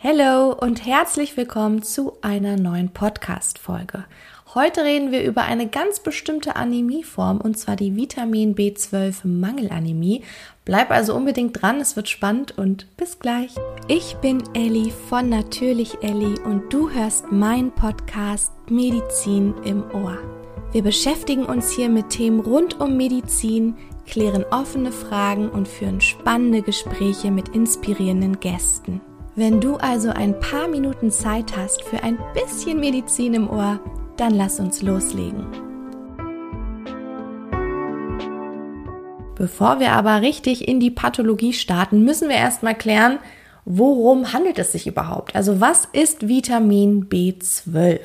Hallo 0.00 0.52
und 0.52 0.86
herzlich 0.86 1.36
willkommen 1.36 1.82
zu 1.82 2.18
einer 2.22 2.56
neuen 2.56 2.90
Podcast-Folge. 2.90 4.04
Heute 4.54 4.84
reden 4.84 5.10
wir 5.10 5.24
über 5.24 5.42
eine 5.42 5.66
ganz 5.66 5.98
bestimmte 5.98 6.54
Anämieform 6.54 7.40
und 7.40 7.58
zwar 7.58 7.74
die 7.74 7.96
Vitamin 7.96 8.54
B12 8.54 9.26
Mangelanämie. 9.26 10.22
Bleib 10.64 10.92
also 10.92 11.16
unbedingt 11.16 11.60
dran, 11.60 11.80
es 11.80 11.96
wird 11.96 12.08
spannend 12.08 12.56
und 12.56 12.96
bis 12.96 13.18
gleich. 13.18 13.56
Ich 13.88 14.14
bin 14.18 14.40
Elli 14.54 14.92
von 15.08 15.28
Natürlich 15.28 16.00
Elli 16.00 16.38
und 16.44 16.72
du 16.72 16.88
hörst 16.90 17.32
meinen 17.32 17.72
Podcast 17.72 18.52
Medizin 18.70 19.52
im 19.64 19.82
Ohr. 19.92 20.16
Wir 20.70 20.84
beschäftigen 20.84 21.44
uns 21.44 21.72
hier 21.72 21.88
mit 21.88 22.10
Themen 22.10 22.38
rund 22.38 22.78
um 22.78 22.96
Medizin, 22.96 23.74
klären 24.06 24.44
offene 24.52 24.92
Fragen 24.92 25.48
und 25.48 25.66
führen 25.66 26.00
spannende 26.00 26.62
Gespräche 26.62 27.32
mit 27.32 27.48
inspirierenden 27.48 28.38
Gästen. 28.38 29.00
Wenn 29.38 29.60
du 29.60 29.76
also 29.76 30.10
ein 30.10 30.40
paar 30.40 30.66
Minuten 30.66 31.12
Zeit 31.12 31.56
hast 31.56 31.84
für 31.84 32.02
ein 32.02 32.18
bisschen 32.34 32.80
Medizin 32.80 33.34
im 33.34 33.48
Ohr, 33.48 33.78
dann 34.16 34.34
lass 34.34 34.58
uns 34.58 34.82
loslegen. 34.82 35.46
Bevor 39.36 39.78
wir 39.78 39.92
aber 39.92 40.22
richtig 40.22 40.66
in 40.66 40.80
die 40.80 40.90
Pathologie 40.90 41.52
starten, 41.52 42.02
müssen 42.02 42.28
wir 42.28 42.34
erstmal 42.34 42.74
klären, 42.74 43.20
worum 43.64 44.32
handelt 44.32 44.58
es 44.58 44.72
sich 44.72 44.88
überhaupt? 44.88 45.36
Also 45.36 45.60
was 45.60 45.84
ist 45.92 46.26
Vitamin 46.26 47.08
B12? 47.08 48.00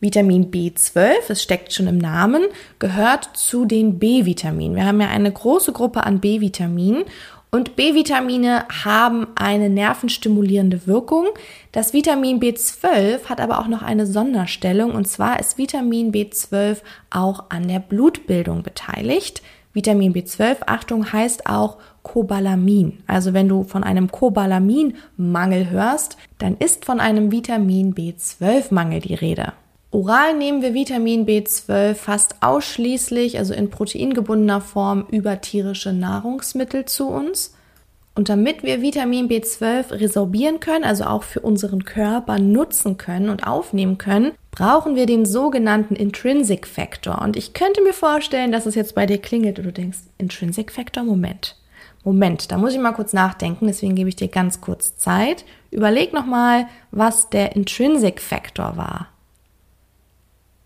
Vitamin 0.00 0.50
B12, 0.50 1.14
es 1.28 1.42
steckt 1.42 1.72
schon 1.72 1.88
im 1.88 1.98
Namen, 1.98 2.42
gehört 2.78 3.24
zu 3.34 3.64
den 3.64 3.98
B-Vitaminen. 3.98 4.76
Wir 4.76 4.86
haben 4.86 5.00
ja 5.00 5.08
eine 5.08 5.32
große 5.32 5.72
Gruppe 5.72 6.04
an 6.04 6.20
B-Vitaminen 6.20 7.04
und 7.54 7.76
B-Vitamine 7.76 8.66
haben 8.84 9.28
eine 9.36 9.70
nervenstimulierende 9.70 10.88
Wirkung. 10.88 11.28
Das 11.70 11.92
Vitamin 11.92 12.40
B12 12.40 13.26
hat 13.26 13.40
aber 13.40 13.60
auch 13.60 13.68
noch 13.68 13.82
eine 13.82 14.08
Sonderstellung 14.08 14.90
und 14.90 15.06
zwar 15.06 15.38
ist 15.38 15.56
Vitamin 15.56 16.10
B12 16.10 16.78
auch 17.10 17.44
an 17.50 17.68
der 17.68 17.78
Blutbildung 17.78 18.64
beteiligt. 18.64 19.40
Vitamin 19.72 20.12
B12, 20.12 20.62
Achtung, 20.66 21.12
heißt 21.12 21.46
auch 21.46 21.78
Cobalamin. 22.02 23.04
Also 23.06 23.34
wenn 23.34 23.48
du 23.48 23.62
von 23.62 23.84
einem 23.84 24.10
Cobalaminmangel 24.10 25.70
hörst, 25.70 26.16
dann 26.38 26.56
ist 26.58 26.84
von 26.84 26.98
einem 26.98 27.30
Vitamin 27.30 27.94
B12-Mangel 27.94 28.98
die 28.98 29.14
Rede. 29.14 29.52
Oral 29.94 30.36
nehmen 30.36 30.60
wir 30.60 30.74
Vitamin 30.74 31.24
B12 31.24 31.94
fast 31.94 32.42
ausschließlich, 32.42 33.38
also 33.38 33.54
in 33.54 33.70
proteingebundener 33.70 34.60
Form, 34.60 35.06
über 35.12 35.40
tierische 35.40 35.92
Nahrungsmittel 35.92 36.84
zu 36.84 37.06
uns. 37.06 37.54
Und 38.16 38.28
damit 38.28 38.64
wir 38.64 38.82
Vitamin 38.82 39.28
B12 39.28 39.92
resorbieren 39.92 40.58
können, 40.58 40.82
also 40.82 41.04
auch 41.04 41.22
für 41.22 41.38
unseren 41.38 41.84
Körper 41.84 42.40
nutzen 42.40 42.96
können 42.96 43.28
und 43.28 43.46
aufnehmen 43.46 43.96
können, 43.96 44.32
brauchen 44.50 44.96
wir 44.96 45.06
den 45.06 45.24
sogenannten 45.24 45.94
Intrinsic 45.94 46.66
Factor. 46.66 47.22
Und 47.22 47.36
ich 47.36 47.52
könnte 47.52 47.80
mir 47.80 47.94
vorstellen, 47.94 48.50
dass 48.50 48.66
es 48.66 48.74
jetzt 48.74 48.96
bei 48.96 49.06
dir 49.06 49.18
klingelt 49.18 49.60
und 49.60 49.66
du 49.66 49.72
denkst, 49.72 49.98
Intrinsic 50.18 50.72
Factor, 50.72 51.04
Moment. 51.04 51.56
Moment, 52.02 52.50
da 52.50 52.58
muss 52.58 52.74
ich 52.74 52.80
mal 52.80 52.94
kurz 52.94 53.12
nachdenken, 53.12 53.68
deswegen 53.68 53.94
gebe 53.94 54.08
ich 54.08 54.16
dir 54.16 54.26
ganz 54.28 54.60
kurz 54.60 54.96
Zeit. 54.96 55.44
Überleg 55.70 56.12
nochmal, 56.12 56.66
was 56.90 57.30
der 57.30 57.54
Intrinsic 57.54 58.20
Factor 58.20 58.76
war. 58.76 59.13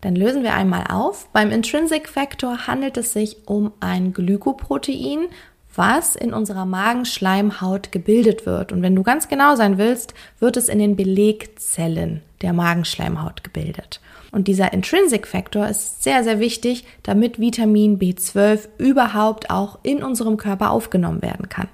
Dann 0.01 0.15
lösen 0.15 0.43
wir 0.43 0.53
einmal 0.53 0.85
auf. 0.89 1.27
Beim 1.33 1.51
Intrinsic 1.51 2.07
Factor 2.07 2.67
handelt 2.67 2.97
es 2.97 3.13
sich 3.13 3.37
um 3.47 3.73
ein 3.79 4.13
Glykoprotein, 4.13 5.27
was 5.75 6.15
in 6.15 6.33
unserer 6.33 6.65
Magenschleimhaut 6.65 7.91
gebildet 7.91 8.45
wird. 8.45 8.71
Und 8.71 8.81
wenn 8.81 8.95
du 8.95 9.03
ganz 9.03 9.27
genau 9.27 9.55
sein 9.55 9.77
willst, 9.77 10.13
wird 10.39 10.57
es 10.57 10.69
in 10.69 10.79
den 10.79 10.95
Belegzellen 10.95 12.21
der 12.41 12.53
Magenschleimhaut 12.53 13.43
gebildet. 13.43 13.99
Und 14.31 14.47
dieser 14.47 14.73
Intrinsic 14.73 15.27
Factor 15.27 15.67
ist 15.67 16.03
sehr, 16.03 16.23
sehr 16.23 16.39
wichtig, 16.39 16.85
damit 17.03 17.39
Vitamin 17.39 17.99
B12 17.99 18.67
überhaupt 18.77 19.49
auch 19.49 19.79
in 19.83 20.03
unserem 20.03 20.37
Körper 20.37 20.71
aufgenommen 20.71 21.21
werden 21.21 21.49
kann. 21.49 21.67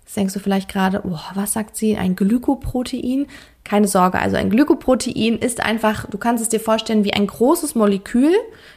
Jetzt 0.00 0.16
denkst 0.16 0.34
du 0.34 0.40
vielleicht 0.40 0.68
gerade, 0.68 1.02
oh, 1.04 1.20
was 1.34 1.52
sagt 1.52 1.76
sie, 1.76 1.96
ein 1.96 2.16
Glykoprotein? 2.16 3.26
Keine 3.70 3.86
Sorge, 3.86 4.18
also 4.18 4.36
ein 4.36 4.50
Glykoprotein 4.50 5.38
ist 5.38 5.60
einfach, 5.60 6.10
du 6.10 6.18
kannst 6.18 6.42
es 6.42 6.48
dir 6.48 6.58
vorstellen 6.58 7.04
wie 7.04 7.12
ein 7.12 7.28
großes 7.28 7.76
Molekül, 7.76 8.32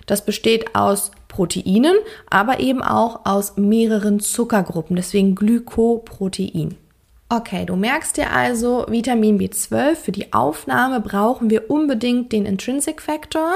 das 0.06 0.24
besteht 0.24 0.76
aus 0.76 1.10
Proteinen, 1.28 1.96
aber 2.30 2.60
eben 2.60 2.84
auch 2.84 3.22
aus 3.26 3.58
mehreren 3.58 4.20
Zuckergruppen, 4.20 4.96
deswegen 4.96 5.34
Glykoprotein. 5.34 6.76
Okay, 7.28 7.66
du 7.66 7.76
merkst 7.76 8.18
dir 8.18 8.30
also, 8.34 8.86
Vitamin 8.88 9.40
B12 9.40 9.96
für 9.96 10.12
die 10.12 10.32
Aufnahme 10.32 11.00
brauchen 11.00 11.50
wir 11.50 11.72
unbedingt 11.72 12.32
den 12.32 12.46
Intrinsic 12.46 13.02
Factor. 13.02 13.52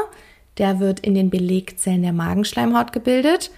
Der 0.58 0.80
wird 0.80 1.02
in 1.02 1.14
den 1.14 1.30
Belegzellen 1.30 2.02
der 2.02 2.14
Magenschleimhaut 2.14 2.94
gebildet. 2.94 3.52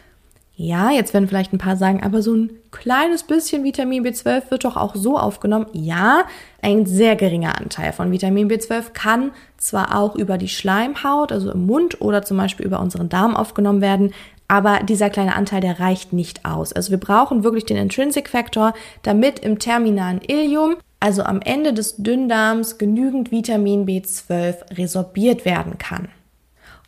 Ja, 0.62 0.92
jetzt 0.92 1.14
werden 1.14 1.30
vielleicht 1.30 1.54
ein 1.54 1.58
paar 1.58 1.78
sagen, 1.78 2.04
aber 2.04 2.22
so 2.22 2.36
ein 2.36 2.50
kleines 2.72 3.24
bisschen 3.24 3.64
Vitamin 3.64 4.06
B12 4.06 4.52
wird 4.52 4.66
doch 4.66 4.76
auch 4.76 4.94
so 4.94 5.18
aufgenommen. 5.18 5.68
Ja, 5.72 6.26
ein 6.62 6.86
sehr 6.86 7.16
geringer 7.16 7.58
Anteil 7.58 7.94
von 7.94 8.12
Vitamin 8.12 8.50
B12 8.50 8.92
kann 8.92 9.32
zwar 9.56 9.98
auch 9.98 10.18
über 10.18 10.38
die 10.38 10.50
Schleimhaut, 10.50 11.32
also 11.32 11.50
im 11.50 11.66
Mund 11.66 12.02
oder 12.02 12.24
zum 12.24 12.36
Beispiel 12.36 12.66
über 12.66 12.82
unseren 12.82 13.08
Darm 13.08 13.38
aufgenommen 13.38 13.80
werden, 13.80 14.12
aber 14.50 14.82
dieser 14.84 15.10
kleine 15.10 15.38
Anteil, 15.38 15.62
der 15.62 15.80
reicht 15.80 16.12
nicht 16.12 16.44
aus. 16.44 16.74
Also 16.74 16.92
wir 16.92 17.00
brauchen 17.00 17.46
wirklich 17.46 17.64
den 17.64 17.78
Intrinsic 17.78 18.28
Factor, 18.28 18.74
damit 19.02 19.40
im 19.40 19.60
terminalen 19.60 20.20
Ilium, 20.28 20.76
also 21.00 21.24
am 21.24 21.40
Ende 21.40 21.72
des 21.72 21.96
Dünndarms, 21.96 22.78
genügend 22.78 23.32
Vitamin 23.32 23.86
B12 23.86 24.78
resorbiert 24.78 25.46
werden 25.46 25.78
kann. 25.78 26.10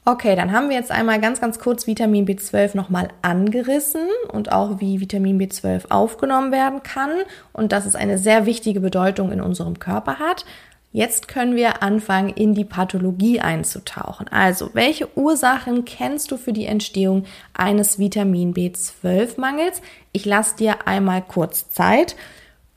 Okay, 0.03 0.35
dann 0.35 0.51
haben 0.51 0.69
wir 0.69 0.75
jetzt 0.75 0.89
einmal 0.89 1.21
ganz, 1.21 1.39
ganz 1.39 1.59
kurz 1.59 1.85
Vitamin 1.85 2.25
B12 2.25 2.75
nochmal 2.75 3.09
angerissen 3.21 4.07
und 4.31 4.51
auch 4.51 4.79
wie 4.79 4.99
Vitamin 4.99 5.39
B12 5.39 5.91
aufgenommen 5.91 6.51
werden 6.51 6.81
kann 6.81 7.11
und 7.53 7.71
dass 7.71 7.85
es 7.85 7.95
eine 7.95 8.17
sehr 8.17 8.47
wichtige 8.47 8.79
Bedeutung 8.79 9.31
in 9.31 9.41
unserem 9.41 9.77
Körper 9.77 10.17
hat. 10.17 10.43
Jetzt 10.91 11.27
können 11.27 11.55
wir 11.55 11.83
anfangen, 11.83 12.29
in 12.29 12.55
die 12.55 12.65
Pathologie 12.65 13.39
einzutauchen. 13.41 14.27
Also, 14.27 14.71
welche 14.73 15.15
Ursachen 15.15 15.85
kennst 15.85 16.31
du 16.31 16.37
für 16.37 16.51
die 16.51 16.65
Entstehung 16.65 17.25
eines 17.53 17.99
Vitamin 17.99 18.55
B12-Mangels? 18.55 19.81
Ich 20.11 20.25
lasse 20.25 20.57
dir 20.57 20.87
einmal 20.87 21.21
kurz 21.21 21.69
Zeit. 21.69 22.15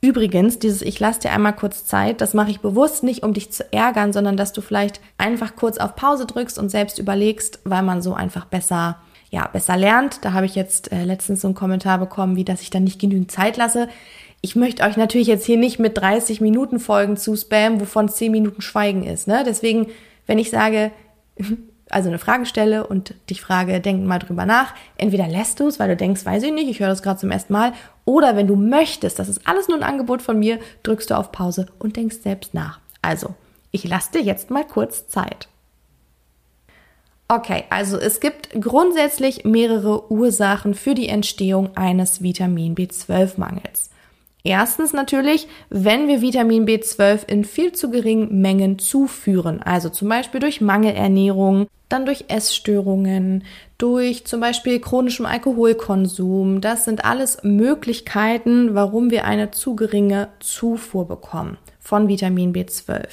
Übrigens, 0.05 0.59
dieses 0.59 0.83
Ich 0.83 0.99
lasse 0.99 1.21
dir 1.21 1.31
einmal 1.31 1.55
kurz 1.55 1.83
Zeit, 1.83 2.21
das 2.21 2.35
mache 2.35 2.51
ich 2.51 2.59
bewusst 2.59 3.01
nicht, 3.01 3.23
um 3.23 3.33
dich 3.33 3.51
zu 3.51 3.73
ärgern, 3.73 4.13
sondern 4.13 4.37
dass 4.37 4.53
du 4.53 4.61
vielleicht 4.61 5.01
einfach 5.17 5.55
kurz 5.55 5.79
auf 5.79 5.95
Pause 5.95 6.27
drückst 6.27 6.59
und 6.59 6.69
selbst 6.69 6.99
überlegst, 6.99 7.57
weil 7.63 7.81
man 7.81 8.03
so 8.03 8.13
einfach 8.13 8.45
besser, 8.45 8.99
ja, 9.31 9.47
besser 9.47 9.77
lernt. 9.77 10.23
Da 10.23 10.33
habe 10.33 10.45
ich 10.45 10.53
jetzt 10.53 10.91
äh, 10.91 11.05
letztens 11.05 11.41
so 11.41 11.47
einen 11.47 11.55
Kommentar 11.55 11.97
bekommen, 11.97 12.35
wie 12.35 12.45
dass 12.45 12.61
ich 12.61 12.69
dann 12.69 12.83
nicht 12.83 13.01
genügend 13.01 13.31
Zeit 13.31 13.57
lasse. 13.57 13.89
Ich 14.41 14.55
möchte 14.55 14.83
euch 14.83 14.95
natürlich 14.95 15.25
jetzt 15.25 15.47
hier 15.47 15.57
nicht 15.57 15.79
mit 15.79 15.97
30 15.97 16.39
Minuten 16.39 16.79
Folgen 16.79 17.17
zu 17.17 17.35
spammen, 17.35 17.81
wovon 17.81 18.07
10 18.07 18.31
Minuten 18.31 18.61
Schweigen 18.61 19.01
ist. 19.01 19.27
Ne? 19.27 19.43
Deswegen, 19.43 19.87
wenn 20.27 20.37
ich 20.37 20.51
sage, 20.51 20.91
also 21.89 22.09
eine 22.09 22.19
Frage 22.19 22.45
stelle 22.45 22.85
und 22.85 23.15
dich 23.31 23.41
frage, 23.41 23.81
denk 23.81 24.05
mal 24.05 24.19
drüber 24.19 24.45
nach. 24.45 24.75
Entweder 24.97 25.27
lässt 25.27 25.59
du 25.59 25.67
es, 25.67 25.79
weil 25.79 25.89
du 25.89 25.95
denkst, 25.95 26.25
weiß 26.27 26.43
ich 26.43 26.53
nicht, 26.53 26.69
ich 26.69 26.79
höre 26.79 26.89
das 26.89 27.01
gerade 27.01 27.19
zum 27.19 27.31
ersten 27.31 27.53
Mal. 27.53 27.73
Oder 28.05 28.35
wenn 28.35 28.47
du 28.47 28.55
möchtest, 28.55 29.17
das 29.19 29.29
ist 29.29 29.47
alles 29.47 29.67
nur 29.67 29.77
ein 29.77 29.83
Angebot 29.83 30.21
von 30.21 30.37
mir, 30.37 30.59
drückst 30.83 31.09
du 31.09 31.17
auf 31.17 31.31
Pause 31.31 31.65
und 31.79 31.97
denkst 31.97 32.17
selbst 32.21 32.53
nach. 32.53 32.79
Also, 33.01 33.33
ich 33.71 33.83
lasse 33.83 34.11
dir 34.13 34.21
jetzt 34.21 34.51
mal 34.51 34.63
kurz 34.63 35.07
Zeit. 35.07 35.49
Okay, 37.27 37.63
also 37.71 37.97
es 37.97 38.19
gibt 38.19 38.49
grundsätzlich 38.61 39.45
mehrere 39.45 40.11
Ursachen 40.11 40.75
für 40.75 40.93
die 40.93 41.09
Entstehung 41.09 41.75
eines 41.75 42.21
Vitamin 42.21 42.75
B12-Mangels. 42.75 43.89
Erstens 44.45 44.93
natürlich, 44.93 45.47
wenn 45.71 46.07
wir 46.07 46.21
Vitamin 46.21 46.67
B12 46.67 47.27
in 47.27 47.43
viel 47.43 47.71
zu 47.71 47.89
geringen 47.89 48.41
Mengen 48.41 48.77
zuführen, 48.77 49.59
also 49.63 49.89
zum 49.89 50.07
Beispiel 50.07 50.39
durch 50.39 50.61
Mangelernährung, 50.61 51.65
dann 51.89 52.05
durch 52.05 52.25
Essstörungen, 52.27 53.43
durch 53.79 54.25
zum 54.25 54.41
Beispiel 54.41 54.79
chronischem 54.79 55.25
Alkoholkonsum. 55.25 56.61
Das 56.61 56.85
sind 56.85 57.05
alles 57.05 57.39
Möglichkeiten, 57.41 58.75
warum 58.75 59.09
wir 59.09 59.25
eine 59.25 59.49
zu 59.49 59.75
geringe 59.75 60.29
Zufuhr 60.39 61.07
bekommen 61.07 61.57
von 61.79 62.07
Vitamin 62.07 62.53
B12. 62.53 63.07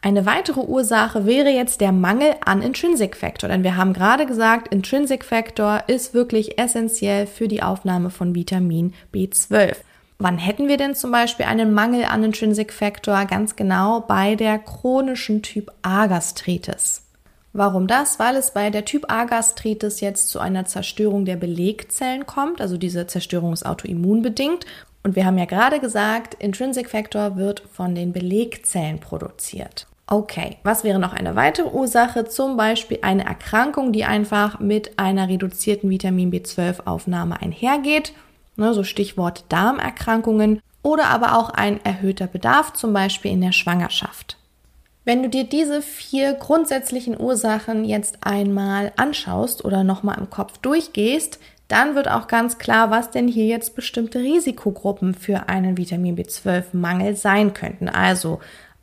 Eine 0.00 0.24
weitere 0.24 0.60
Ursache 0.60 1.26
wäre 1.26 1.50
jetzt 1.50 1.82
der 1.82 1.92
Mangel 1.92 2.34
an 2.46 2.62
Intrinsic 2.62 3.14
Factor, 3.14 3.50
denn 3.50 3.62
wir 3.62 3.76
haben 3.76 3.92
gerade 3.92 4.24
gesagt, 4.24 4.72
Intrinsic 4.72 5.22
Factor 5.22 5.82
ist 5.86 6.14
wirklich 6.14 6.58
essentiell 6.58 7.26
für 7.26 7.46
die 7.46 7.62
Aufnahme 7.62 8.08
von 8.08 8.34
Vitamin 8.34 8.94
B12. 9.12 9.76
Wann 10.20 10.36
hätten 10.38 10.66
wir 10.66 10.78
denn 10.78 10.96
zum 10.96 11.12
Beispiel 11.12 11.46
einen 11.46 11.72
Mangel 11.72 12.04
an 12.04 12.24
Intrinsic 12.24 12.72
Factor? 12.72 13.24
Ganz 13.26 13.54
genau 13.54 14.00
bei 14.00 14.34
der 14.34 14.58
chronischen 14.58 15.42
Typ 15.42 15.70
A 15.82 16.08
Gastritis. 16.08 17.02
Warum 17.52 17.86
das? 17.86 18.18
Weil 18.18 18.34
es 18.34 18.50
bei 18.50 18.70
der 18.70 18.84
Typ 18.84 19.12
A 19.12 19.26
Gastritis 19.26 20.00
jetzt 20.00 20.28
zu 20.28 20.40
einer 20.40 20.64
Zerstörung 20.64 21.24
der 21.24 21.36
Belegzellen 21.36 22.26
kommt. 22.26 22.60
Also 22.60 22.76
diese 22.76 23.06
Zerstörung 23.06 23.52
ist 23.52 23.64
autoimmunbedingt. 23.64 24.66
Und 25.04 25.14
wir 25.14 25.24
haben 25.24 25.38
ja 25.38 25.44
gerade 25.44 25.78
gesagt, 25.78 26.34
Intrinsic 26.34 26.90
Factor 26.90 27.36
wird 27.36 27.62
von 27.72 27.94
den 27.94 28.12
Belegzellen 28.12 28.98
produziert. 28.98 29.86
Okay, 30.08 30.56
was 30.64 30.82
wäre 30.82 30.98
noch 30.98 31.12
eine 31.12 31.36
weitere 31.36 31.68
Ursache? 31.68 32.24
Zum 32.24 32.56
Beispiel 32.56 32.98
eine 33.02 33.24
Erkrankung, 33.24 33.92
die 33.92 34.04
einfach 34.04 34.58
mit 34.58 34.98
einer 34.98 35.28
reduzierten 35.28 35.88
Vitamin 35.90 36.32
B12-Aufnahme 36.32 37.40
einhergeht. 37.40 38.14
Ne, 38.58 38.74
so 38.74 38.82
Stichwort 38.82 39.44
Darmerkrankungen 39.50 40.60
oder 40.82 41.06
aber 41.06 41.38
auch 41.38 41.50
ein 41.50 41.82
erhöhter 41.84 42.26
Bedarf, 42.26 42.72
zum 42.72 42.92
Beispiel 42.92 43.30
in 43.30 43.40
der 43.40 43.52
Schwangerschaft. 43.52 44.36
Wenn 45.04 45.22
du 45.22 45.28
dir 45.28 45.44
diese 45.44 45.80
vier 45.80 46.34
grundsätzlichen 46.34 47.18
Ursachen 47.18 47.84
jetzt 47.84 48.18
einmal 48.22 48.92
anschaust 48.96 49.64
oder 49.64 49.84
nochmal 49.84 50.18
im 50.18 50.28
Kopf 50.28 50.58
durchgehst, 50.58 51.38
dann 51.68 51.94
wird 51.94 52.10
auch 52.10 52.26
ganz 52.26 52.58
klar, 52.58 52.90
was 52.90 53.12
denn 53.12 53.28
hier 53.28 53.46
jetzt 53.46 53.76
bestimmte 53.76 54.18
Risikogruppen 54.18 55.14
für 55.14 55.48
einen 55.48 55.76
Vitamin 55.76 56.16
B12-Mangel 56.16 57.14
sein 57.14 57.54
könnten. 57.54 57.88
Also 57.88 58.40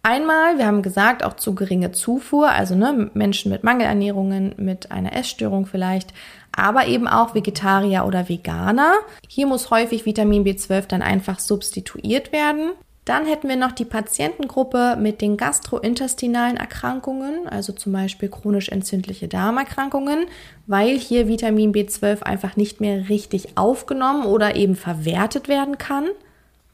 Einmal, 0.08 0.60
wir 0.60 0.68
haben 0.68 0.84
gesagt, 0.84 1.24
auch 1.24 1.34
zu 1.34 1.56
geringe 1.56 1.92
Zufuhr, 1.92 2.52
also 2.52 2.76
ne, 2.76 3.10
Menschen 3.16 3.52
mit 3.52 3.64
Mangelernährungen, 3.64 4.54
mit 4.56 4.92
einer 4.92 5.14
Essstörung 5.14 5.66
vielleicht, 5.66 6.14
aber 6.56 6.88
eben 6.88 7.08
auch 7.08 7.36
Vegetarier 7.36 8.06
oder 8.06 8.30
Veganer. 8.30 8.94
Hier 9.28 9.48
muss 9.48 9.70
häufig 9.70 10.06
Vitamin 10.06 10.46
B12 10.46 10.88
dann 10.88 11.02
einfach 11.02 11.40
substituiert 11.40 12.32
werden. 12.32 12.72
Dann 13.06 13.28
hätten 13.28 13.48
wir 13.48 13.56
noch 13.56 13.72
die 13.72 13.86
Patientengruppe 13.86 14.98
mit 15.00 15.22
den 15.22 15.38
gastrointestinalen 15.38 16.58
Erkrankungen, 16.58 17.48
also 17.48 17.72
zum 17.72 17.94
Beispiel 17.94 18.30
chronisch 18.30 18.70
entzündliche 18.70 19.28
Darmerkrankungen, 19.28 20.26
weil 20.66 20.98
hier 20.98 21.28
Vitamin 21.28 21.72
B12 21.72 22.24
einfach 22.24 22.56
nicht 22.56 22.82
mehr 22.82 23.08
richtig 23.08 23.58
aufgenommen 23.58 24.26
oder 24.26 24.56
eben 24.56 24.76
verwertet 24.76 25.48
werden 25.48 25.78
kann. 25.78 26.06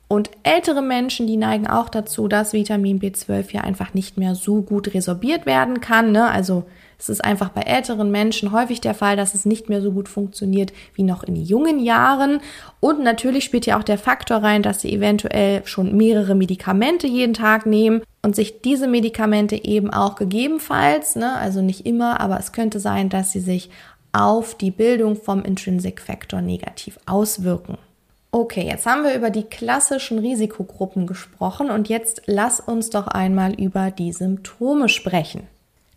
Und 0.07 0.29
ältere 0.43 0.81
Menschen, 0.81 1.27
die 1.27 1.37
neigen 1.37 1.67
auch 1.67 1.89
dazu, 1.89 2.29
dass 2.29 2.53
Vitamin 2.53 2.99
B12 2.99 3.53
ja 3.53 3.61
einfach 3.61 3.93
nicht 3.93 4.17
mehr 4.17 4.35
so 4.35 4.61
gut 4.61 4.93
resorbiert 4.93 5.45
werden 5.45 5.81
kann. 5.81 6.11
Ne? 6.11 6.29
Also 6.29 6.63
es 7.01 7.09
ist 7.09 7.25
einfach 7.25 7.49
bei 7.49 7.61
älteren 7.61 8.11
Menschen 8.11 8.51
häufig 8.51 8.79
der 8.79 8.93
Fall, 8.93 9.17
dass 9.17 9.33
es 9.33 9.43
nicht 9.43 9.69
mehr 9.69 9.81
so 9.81 9.91
gut 9.91 10.07
funktioniert 10.07 10.71
wie 10.93 11.01
noch 11.01 11.23
in 11.23 11.35
jungen 11.35 11.79
Jahren. 11.79 12.41
Und 12.79 13.01
natürlich 13.01 13.43
spielt 13.43 13.65
ja 13.65 13.79
auch 13.79 13.83
der 13.83 13.97
Faktor 13.97 14.37
rein, 14.37 14.61
dass 14.61 14.81
sie 14.81 14.93
eventuell 14.93 15.65
schon 15.65 15.97
mehrere 15.97 16.35
Medikamente 16.35 17.07
jeden 17.07 17.33
Tag 17.33 17.65
nehmen 17.65 18.03
und 18.21 18.35
sich 18.35 18.61
diese 18.61 18.87
Medikamente 18.87 19.55
eben 19.65 19.89
auch 19.89 20.13
gegebenenfalls, 20.13 21.15
ne, 21.15 21.35
also 21.37 21.63
nicht 21.63 21.87
immer, 21.87 22.21
aber 22.21 22.37
es 22.39 22.51
könnte 22.51 22.79
sein, 22.79 23.09
dass 23.09 23.31
sie 23.31 23.39
sich 23.39 23.71
auf 24.13 24.53
die 24.53 24.69
Bildung 24.69 25.15
vom 25.15 25.41
Intrinsic 25.41 26.01
Factor 26.01 26.41
negativ 26.41 26.99
auswirken. 27.07 27.79
Okay, 28.29 28.67
jetzt 28.67 28.85
haben 28.85 29.03
wir 29.03 29.15
über 29.15 29.31
die 29.31 29.45
klassischen 29.45 30.19
Risikogruppen 30.19 31.07
gesprochen 31.07 31.71
und 31.71 31.89
jetzt 31.89 32.21
lass 32.27 32.59
uns 32.59 32.91
doch 32.91 33.07
einmal 33.07 33.59
über 33.59 33.89
die 33.89 34.13
Symptome 34.13 34.87
sprechen. 34.87 35.47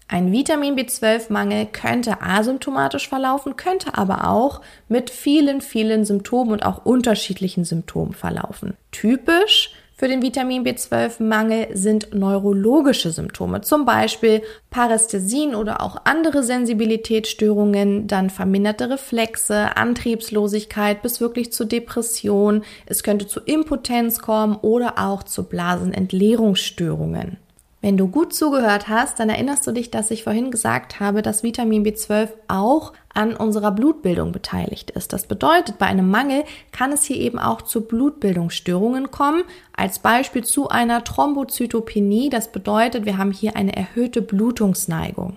Ein 0.06 0.32
Vitamin 0.32 0.76
B12-Mangel 0.76 1.66
könnte 1.66 2.20
asymptomatisch 2.20 3.08
verlaufen, 3.08 3.56
könnte 3.56 3.96
aber 3.96 4.28
auch 4.28 4.60
mit 4.88 5.10
vielen, 5.10 5.60
vielen 5.62 6.04
Symptomen 6.04 6.52
und 6.52 6.66
auch 6.66 6.84
unterschiedlichen 6.84 7.64
Symptomen 7.64 8.12
verlaufen. 8.12 8.76
Typisch 8.92 9.72
für 9.96 10.08
den 10.08 10.22
Vitamin 10.22 10.64
B12-Mangel 10.64 11.68
sind 11.72 12.12
neurologische 12.12 13.12
Symptome, 13.12 13.60
zum 13.60 13.86
Beispiel 13.86 14.42
Parästhesien 14.68 15.54
oder 15.54 15.80
auch 15.80 15.96
andere 16.04 16.42
Sensibilitätsstörungen, 16.42 18.08
dann 18.08 18.28
verminderte 18.28 18.90
Reflexe, 18.90 19.76
Antriebslosigkeit 19.76 21.00
bis 21.00 21.20
wirklich 21.20 21.52
zu 21.52 21.64
Depression. 21.64 22.64
Es 22.86 23.04
könnte 23.04 23.28
zu 23.28 23.40
Impotenz 23.40 24.18
kommen 24.18 24.56
oder 24.56 24.98
auch 24.98 25.22
zu 25.22 25.44
Blasenentleerungsstörungen. 25.44 27.38
Wenn 27.84 27.98
du 27.98 28.08
gut 28.08 28.32
zugehört 28.32 28.88
hast, 28.88 29.20
dann 29.20 29.28
erinnerst 29.28 29.66
du 29.66 29.72
dich, 29.72 29.90
dass 29.90 30.10
ich 30.10 30.24
vorhin 30.24 30.50
gesagt 30.50 31.00
habe, 31.00 31.20
dass 31.20 31.42
Vitamin 31.42 31.84
B12 31.84 32.30
auch 32.48 32.94
an 33.12 33.36
unserer 33.36 33.72
Blutbildung 33.72 34.32
beteiligt 34.32 34.92
ist. 34.92 35.12
Das 35.12 35.26
bedeutet, 35.26 35.76
bei 35.76 35.84
einem 35.84 36.10
Mangel 36.10 36.44
kann 36.72 36.92
es 36.92 37.04
hier 37.04 37.18
eben 37.18 37.38
auch 37.38 37.60
zu 37.60 37.82
Blutbildungsstörungen 37.82 39.10
kommen, 39.10 39.44
als 39.76 39.98
Beispiel 39.98 40.44
zu 40.44 40.70
einer 40.70 41.04
Thrombozytopenie. 41.04 42.30
Das 42.30 42.50
bedeutet, 42.50 43.04
wir 43.04 43.18
haben 43.18 43.32
hier 43.32 43.54
eine 43.54 43.76
erhöhte 43.76 44.22
Blutungsneigung. 44.22 45.36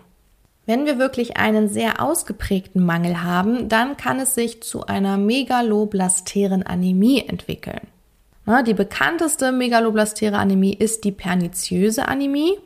Wenn 0.65 0.85
wir 0.85 0.97
wirklich 0.97 1.35
einen 1.35 1.67
sehr 1.67 2.01
ausgeprägten 2.01 2.85
Mangel 2.85 3.23
haben, 3.23 3.67
dann 3.67 3.97
kann 3.97 4.21
es 4.21 4.35
sich 4.35 4.63
zu 4.63 4.85
einer 4.85 5.17
megaloblasteren 5.17 6.63
Anämie 6.63 7.25
entwickeln. 7.27 7.81
Die 8.65 8.73
bekannteste 8.73 9.51
megaloblastere 9.51 10.37
Anämie 10.37 10.73
ist 10.73 11.03
die 11.03 11.11
perniziöse 11.11 12.07
Anämie. 12.07 12.57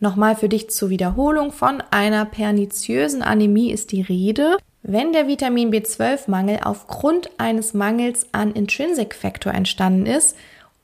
Nochmal 0.00 0.34
für 0.34 0.48
dich 0.48 0.70
zur 0.70 0.88
Wiederholung 0.88 1.52
von 1.52 1.82
einer 1.90 2.24
perniziösen 2.24 3.20
Anämie 3.20 3.70
ist 3.70 3.92
die 3.92 4.00
Rede, 4.00 4.56
wenn 4.82 5.12
der 5.12 5.28
Vitamin 5.28 5.70
B12-Mangel 5.70 6.60
aufgrund 6.64 7.28
eines 7.36 7.74
Mangels 7.74 8.26
an 8.32 8.52
Intrinsic 8.52 9.14
Factor 9.14 9.52
entstanden 9.52 10.06
ist, 10.06 10.36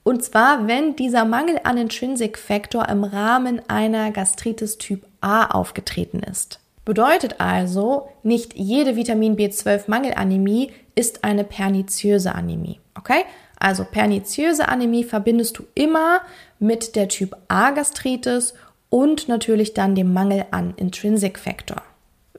und 0.03 0.23
zwar 0.23 0.67
wenn 0.67 0.97
dieser 0.97 1.25
Mangel 1.25 1.59
an 1.65 1.79
Intrinsic 1.79 2.37
Factor 2.37 2.87
im 2.91 3.05
Rahmen 3.05 3.63
einer 3.69 4.11
Gastritis 4.11 4.77
Typ 4.77 5.07
A 5.23 5.47
aufgetreten 5.47 6.21
ist. 6.21 6.61
Bedeutet 6.85 7.41
also, 7.41 8.11
nicht 8.23 8.53
jede 8.53 8.97
Vitamin 8.97 9.35
B12-Mangelanämie 9.37 10.73
ist 10.95 11.25
eine 11.25 11.45
perniziöse 11.45 12.35
Anämie. 12.35 12.81
Okay? 12.99 13.25
Also 13.63 13.85
perniziöse 13.85 14.69
Anämie 14.69 15.05
verbindest 15.05 15.57
du 15.57 15.63
immer 15.77 16.23
mit 16.59 16.97
der 16.97 17.07
Typ 17.07 17.37
A 17.47 17.71
Gastritis 17.71 18.55
und 18.91 19.29
natürlich 19.29 19.73
dann 19.73 19.95
dem 19.95 20.13
Mangel 20.13 20.47
an 20.51 20.75
Intrinsic 20.77 21.39
Factor. 21.39 21.81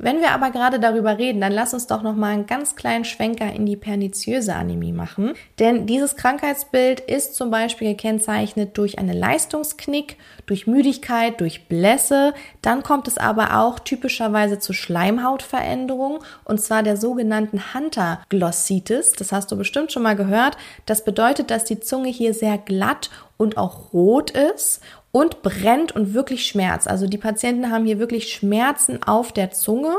Wenn 0.03 0.19
wir 0.19 0.31
aber 0.31 0.51
gerade 0.51 0.81
darüber 0.81 1.17
reden, 1.17 1.39
dann 1.39 1.53
lass 1.53 1.73
uns 1.73 1.87
doch 1.87 2.01
noch 2.01 2.13
mal 2.13 2.33
einen 2.33 2.45
ganz 2.45 2.75
kleinen 2.75 3.05
Schwenker 3.05 3.53
in 3.53 3.65
die 3.65 3.77
perniziöse 3.77 4.53
Anämie 4.53 4.91
machen. 4.91 5.33
Denn 5.59 5.85
dieses 5.85 6.17
Krankheitsbild 6.17 6.99
ist 6.99 7.35
zum 7.35 7.49
Beispiel 7.49 7.87
gekennzeichnet 7.91 8.77
durch 8.77 8.99
eine 8.99 9.13
Leistungsknick, 9.13 10.17
durch 10.45 10.67
Müdigkeit, 10.67 11.39
durch 11.39 11.69
Blässe. 11.69 12.33
Dann 12.61 12.83
kommt 12.83 13.07
es 13.07 13.17
aber 13.17 13.61
auch 13.61 13.79
typischerweise 13.79 14.59
zu 14.59 14.73
Schleimhautveränderungen 14.73 16.19
und 16.43 16.59
zwar 16.59 16.83
der 16.83 16.97
sogenannten 16.97 17.73
Hunter-Glossitis. 17.73 19.13
Das 19.13 19.31
hast 19.31 19.53
du 19.53 19.57
bestimmt 19.57 19.93
schon 19.93 20.03
mal 20.03 20.17
gehört. 20.17 20.57
Das 20.85 21.05
bedeutet, 21.05 21.49
dass 21.49 21.63
die 21.63 21.79
Zunge 21.79 22.09
hier 22.09 22.33
sehr 22.33 22.57
glatt 22.57 23.09
und 23.37 23.57
auch 23.57 23.93
rot 23.93 24.31
ist 24.31 24.81
und 25.13 25.43
brennt 25.43 25.93
und 25.93 26.13
wirklich 26.13 26.45
schmerzt. 26.45 26.89
Also 26.89 27.07
die 27.07 27.19
Patienten 27.19 27.71
haben 27.71 27.85
hier 27.85 27.99
wirklich 27.99 28.33
Schmerzen 28.33 29.01
auf 29.03 29.31
der 29.31 29.51
Zunge. 29.51 29.95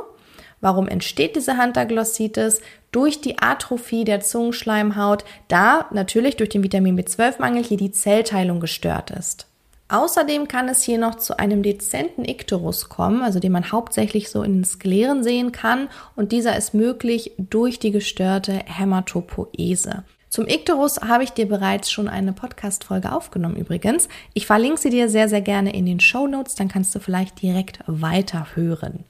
Warum 0.61 0.89
entsteht 0.89 1.37
diese 1.37 1.57
Hunterglossitis? 1.57 2.61
Durch 2.91 3.21
die 3.21 3.39
Atrophie 3.39 4.05
der 4.05 4.21
Zungenschleimhaut, 4.21 5.25
da 5.49 5.87
natürlich 5.93 6.37
durch 6.37 6.51
den 6.51 6.63
Vitamin 6.63 6.99
B12-Mangel 6.99 7.63
hier 7.63 7.77
die 7.77 7.93
Zellteilung 7.93 8.61
gestört 8.61 9.11
ist. 9.11 9.47
Außerdem 9.89 10.49
kann 10.49 10.69
es 10.69 10.83
hier 10.83 10.99
noch 10.99 11.17
zu 11.17 11.39
einem 11.39 11.63
dezenten 11.63 12.25
Ikterus 12.25 12.89
kommen, 12.89 13.23
also 13.23 13.39
den 13.39 13.53
man 13.53 13.71
hauptsächlich 13.71 14.31
so 14.31 14.43
in 14.43 14.55
den 14.55 14.65
Skleren 14.65 15.23
sehen 15.23 15.53
kann 15.53 15.89
und 16.17 16.33
dieser 16.33 16.57
ist 16.57 16.75
möglich 16.75 17.33
durch 17.37 17.79
die 17.79 17.93
gestörte 17.93 18.63
Hämatopoese. 18.65 20.05
Zum 20.35 20.49
Ikterus 20.49 21.01
habe 21.01 21.23
ich 21.23 21.31
dir 21.31 21.47
bereits 21.47 21.93
schon 21.93 22.09
eine 22.09 22.33
Podcast-Folge 22.33 23.13
aufgenommen 23.13 23.55
übrigens. 23.55 24.09
Ich 24.33 24.47
verlinke 24.47 24.81
sie 24.81 24.91
dir 24.91 25.09
sehr, 25.09 25.29
sehr 25.29 25.43
gerne 25.43 25.73
in 25.73 25.87
den 25.87 26.01
Show 26.01 26.27
Notes, 26.27 26.57
dann 26.57 26.67
kannst 26.67 26.93
du 26.93 26.99
vielleicht 26.99 27.41
direkt 27.41 27.79
weiterhören. 27.87 29.05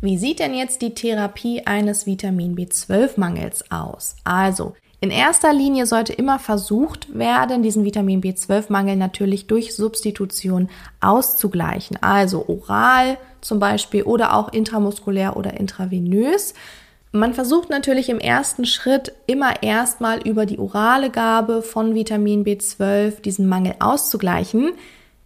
Wie 0.00 0.16
sieht 0.16 0.38
denn 0.38 0.54
jetzt 0.54 0.80
die 0.80 0.94
Therapie 0.94 1.66
eines 1.66 2.06
Vitamin 2.06 2.56
B12-Mangels 2.56 3.70
aus? 3.70 4.16
Also, 4.24 4.74
in 5.02 5.10
erster 5.10 5.52
Linie 5.52 5.84
sollte 5.84 6.14
immer 6.14 6.38
versucht 6.38 7.14
werden, 7.14 7.62
diesen 7.62 7.84
Vitamin 7.84 8.22
B12-Mangel 8.22 8.96
natürlich 8.96 9.46
durch 9.46 9.76
Substitution 9.76 10.70
auszugleichen. 11.02 11.98
Also 12.00 12.48
oral 12.48 13.18
zum 13.42 13.58
Beispiel 13.58 14.04
oder 14.04 14.34
auch 14.34 14.54
intramuskulär 14.54 15.36
oder 15.36 15.60
intravenös. 15.60 16.54
Man 17.12 17.34
versucht 17.34 17.70
natürlich 17.70 18.08
im 18.08 18.20
ersten 18.20 18.64
Schritt 18.64 19.12
immer 19.26 19.64
erstmal 19.64 20.20
über 20.26 20.46
die 20.46 20.60
orale 20.60 21.10
Gabe 21.10 21.60
von 21.60 21.96
Vitamin 21.96 22.44
B12 22.44 23.20
diesen 23.20 23.48
Mangel 23.48 23.74
auszugleichen. 23.80 24.72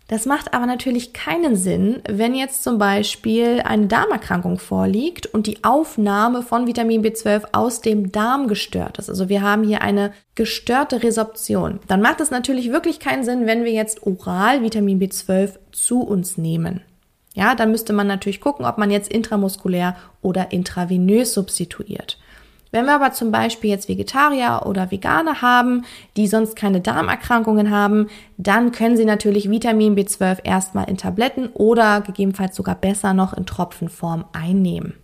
Das 0.08 0.24
macht 0.24 0.54
aber 0.54 0.64
natürlich 0.64 1.12
keinen 1.12 1.56
Sinn, 1.56 2.00
wenn 2.08 2.34
jetzt 2.34 2.62
zum 2.62 2.78
Beispiel 2.78 3.62
eine 3.64 3.86
Darmerkrankung 3.86 4.58
vorliegt 4.58 5.26
und 5.26 5.46
die 5.46 5.62
Aufnahme 5.62 6.42
von 6.42 6.66
Vitamin 6.66 7.02
B12 7.02 7.44
aus 7.52 7.82
dem 7.82 8.12
Darm 8.12 8.48
gestört 8.48 8.98
ist. 8.98 9.10
Also 9.10 9.28
wir 9.28 9.42
haben 9.42 9.62
hier 9.62 9.82
eine 9.82 10.12
gestörte 10.34 11.02
Resorption. 11.02 11.80
Dann 11.88 12.00
macht 12.00 12.20
es 12.20 12.30
natürlich 12.30 12.70
wirklich 12.70 12.98
keinen 12.98 13.24
Sinn, 13.24 13.46
wenn 13.46 13.64
wir 13.64 13.72
jetzt 13.72 14.06
oral 14.06 14.62
Vitamin 14.62 15.00
B12 15.00 15.58
zu 15.72 16.00
uns 16.00 16.38
nehmen. 16.38 16.82
Ja, 17.34 17.54
dann 17.54 17.70
müsste 17.70 17.92
man 17.92 18.06
natürlich 18.06 18.40
gucken, 18.40 18.64
ob 18.64 18.78
man 18.78 18.90
jetzt 18.90 19.12
intramuskulär 19.12 19.96
oder 20.22 20.52
intravenös 20.52 21.34
substituiert. 21.34 22.18
Wenn 22.70 22.86
wir 22.86 22.94
aber 22.96 23.12
zum 23.12 23.30
Beispiel 23.30 23.70
jetzt 23.70 23.88
Vegetarier 23.88 24.62
oder 24.66 24.90
Veganer 24.90 25.42
haben, 25.42 25.84
die 26.16 26.26
sonst 26.26 26.56
keine 26.56 26.80
Darmerkrankungen 26.80 27.70
haben, 27.70 28.08
dann 28.36 28.72
können 28.72 28.96
Sie 28.96 29.04
natürlich 29.04 29.48
Vitamin 29.48 29.94
B12 29.94 30.38
erstmal 30.42 30.88
in 30.88 30.96
Tabletten 30.96 31.50
oder 31.54 32.00
gegebenenfalls 32.00 32.56
sogar 32.56 32.74
besser 32.74 33.14
noch 33.14 33.32
in 33.32 33.46
Tropfenform 33.46 34.24
einnehmen. 34.32 34.94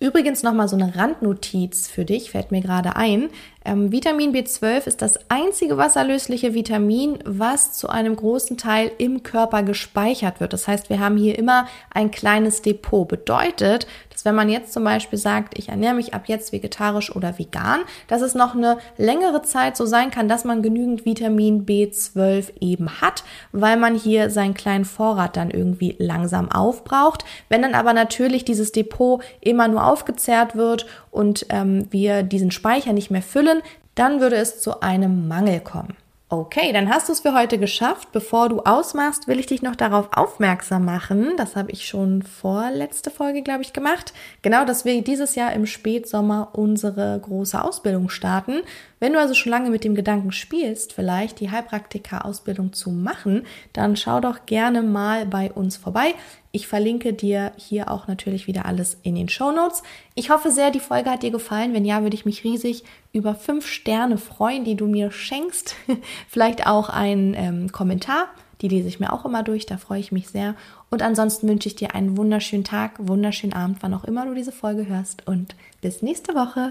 Übrigens 0.00 0.42
nochmal 0.42 0.68
so 0.68 0.74
eine 0.74 0.96
Randnotiz 0.96 1.88
für 1.88 2.04
dich, 2.04 2.32
fällt 2.32 2.50
mir 2.50 2.60
gerade 2.60 2.96
ein. 2.96 3.30
Ähm, 3.66 3.90
Vitamin 3.90 4.34
B12 4.34 4.86
ist 4.86 5.00
das 5.00 5.18
einzige 5.30 5.78
wasserlösliche 5.78 6.52
Vitamin, 6.52 7.18
was 7.24 7.72
zu 7.72 7.88
einem 7.88 8.14
großen 8.14 8.58
Teil 8.58 8.92
im 8.98 9.22
Körper 9.22 9.62
gespeichert 9.62 10.38
wird. 10.40 10.52
Das 10.52 10.68
heißt, 10.68 10.90
wir 10.90 11.00
haben 11.00 11.16
hier 11.16 11.38
immer 11.38 11.66
ein 11.92 12.10
kleines 12.10 12.60
Depot. 12.60 13.08
Bedeutet, 13.08 13.86
dass 14.10 14.26
wenn 14.26 14.34
man 14.34 14.50
jetzt 14.50 14.72
zum 14.72 14.84
Beispiel 14.84 15.18
sagt, 15.18 15.58
ich 15.58 15.70
ernähre 15.70 15.94
mich 15.94 16.12
ab 16.12 16.24
jetzt 16.26 16.52
vegetarisch 16.52 17.14
oder 17.14 17.38
vegan, 17.38 17.80
dass 18.06 18.20
es 18.20 18.34
noch 18.34 18.54
eine 18.54 18.76
längere 18.98 19.42
Zeit 19.42 19.78
so 19.78 19.86
sein 19.86 20.10
kann, 20.10 20.28
dass 20.28 20.44
man 20.44 20.62
genügend 20.62 21.06
Vitamin 21.06 21.64
B12 21.64 22.52
eben 22.60 23.00
hat, 23.00 23.24
weil 23.52 23.78
man 23.78 23.94
hier 23.94 24.28
seinen 24.28 24.54
kleinen 24.54 24.84
Vorrat 24.84 25.38
dann 25.38 25.50
irgendwie 25.50 25.96
langsam 25.98 26.50
aufbraucht. 26.50 27.24
Wenn 27.48 27.62
dann 27.62 27.74
aber 27.74 27.94
natürlich 27.94 28.44
dieses 28.44 28.72
Depot 28.72 29.22
immer 29.40 29.68
nur 29.68 29.86
aufgezehrt 29.86 30.54
wird 30.54 30.86
und 31.14 31.46
ähm, 31.48 31.86
wir 31.90 32.22
diesen 32.22 32.50
Speicher 32.50 32.92
nicht 32.92 33.10
mehr 33.10 33.22
füllen, 33.22 33.62
dann 33.94 34.20
würde 34.20 34.36
es 34.36 34.60
zu 34.60 34.80
einem 34.80 35.28
Mangel 35.28 35.60
kommen. 35.60 35.96
Okay, 36.30 36.72
dann 36.72 36.88
hast 36.88 37.08
du 37.08 37.12
es 37.12 37.20
für 37.20 37.32
heute 37.32 37.58
geschafft. 37.58 38.08
Bevor 38.10 38.48
du 38.48 38.60
ausmachst, 38.62 39.28
will 39.28 39.38
ich 39.38 39.46
dich 39.46 39.62
noch 39.62 39.76
darauf 39.76 40.08
aufmerksam 40.16 40.84
machen. 40.84 41.34
Das 41.36 41.54
habe 41.54 41.70
ich 41.70 41.86
schon 41.86 42.22
vorletzte 42.22 43.10
Folge, 43.10 43.42
glaube 43.42 43.62
ich, 43.62 43.72
gemacht. 43.72 44.12
Genau, 44.42 44.64
dass 44.64 44.84
wir 44.84 45.00
dieses 45.02 45.36
Jahr 45.36 45.52
im 45.52 45.66
Spätsommer 45.66 46.48
unsere 46.54 47.20
große 47.22 47.62
Ausbildung 47.62 48.08
starten. 48.08 48.62
Wenn 48.98 49.12
du 49.12 49.20
also 49.20 49.34
schon 49.34 49.50
lange 49.50 49.70
mit 49.70 49.84
dem 49.84 49.94
Gedanken 49.94 50.32
spielst, 50.32 50.94
vielleicht 50.94 51.38
die 51.38 51.52
Heilpraktiker-Ausbildung 51.52 52.72
zu 52.72 52.90
machen, 52.90 53.46
dann 53.72 53.94
schau 53.94 54.18
doch 54.18 54.46
gerne 54.46 54.82
mal 54.82 55.26
bei 55.26 55.52
uns 55.52 55.76
vorbei. 55.76 56.14
Ich 56.54 56.68
verlinke 56.68 57.12
dir 57.12 57.50
hier 57.56 57.90
auch 57.90 58.06
natürlich 58.06 58.46
wieder 58.46 58.64
alles 58.64 58.96
in 59.02 59.16
den 59.16 59.28
Show 59.28 59.50
Notes. 59.50 59.82
Ich 60.14 60.30
hoffe 60.30 60.52
sehr, 60.52 60.70
die 60.70 60.78
Folge 60.78 61.10
hat 61.10 61.24
dir 61.24 61.32
gefallen. 61.32 61.74
Wenn 61.74 61.84
ja, 61.84 62.02
würde 62.04 62.14
ich 62.14 62.26
mich 62.26 62.44
riesig 62.44 62.84
über 63.12 63.34
fünf 63.34 63.66
Sterne 63.66 64.18
freuen, 64.18 64.62
die 64.62 64.76
du 64.76 64.86
mir 64.86 65.10
schenkst. 65.10 65.74
Vielleicht 66.28 66.68
auch 66.68 66.90
einen 66.90 67.34
ähm, 67.34 67.72
Kommentar. 67.72 68.26
Die 68.60 68.68
lese 68.68 68.86
ich 68.86 69.00
mir 69.00 69.12
auch 69.12 69.24
immer 69.24 69.42
durch. 69.42 69.66
Da 69.66 69.78
freue 69.78 69.98
ich 69.98 70.12
mich 70.12 70.28
sehr. 70.28 70.54
Und 70.90 71.02
ansonsten 71.02 71.48
wünsche 71.48 71.68
ich 71.68 71.74
dir 71.74 71.92
einen 71.92 72.16
wunderschönen 72.16 72.62
Tag, 72.62 72.92
wunderschönen 72.98 73.52
Abend, 73.52 73.78
wann 73.80 73.92
auch 73.92 74.04
immer 74.04 74.24
du 74.24 74.34
diese 74.34 74.52
Folge 74.52 74.86
hörst. 74.86 75.26
Und 75.26 75.56
bis 75.80 76.02
nächste 76.02 76.36
Woche. 76.36 76.70